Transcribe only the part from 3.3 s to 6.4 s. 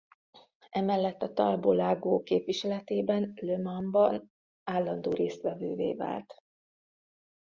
Le Mans-ban állandó résztvevővé vált.